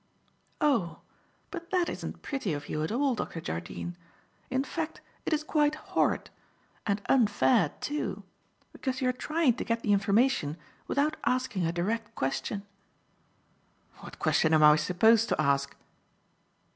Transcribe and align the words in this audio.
"Oh, 0.59 1.01
but 1.51 1.69
that 1.69 1.87
isn't 1.87 2.23
pretty 2.23 2.53
of 2.53 2.67
you 2.67 2.81
at 2.81 2.91
all, 2.91 3.13
Dr. 3.13 3.39
Jardine. 3.39 3.95
In 4.49 4.63
fact 4.63 4.99
it 5.27 5.31
is 5.31 5.43
quite 5.43 5.75
horrid; 5.75 6.31
and 6.87 7.03
unfair, 7.07 7.69
too; 7.81 8.23
because 8.73 8.99
you 8.99 9.09
are 9.09 9.13
trying 9.13 9.53
to 9.57 9.63
get 9.63 9.83
the 9.83 9.93
information 9.93 10.57
without 10.87 11.17
asking 11.23 11.67
a 11.67 11.71
direct 11.71 12.15
question." 12.15 12.63
"What 13.97 14.17
question 14.17 14.55
am 14.55 14.63
I 14.63 14.75
supposed 14.75 15.29
to 15.29 15.39
ask?" 15.39 15.75